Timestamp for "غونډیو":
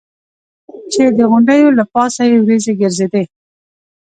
1.31-1.67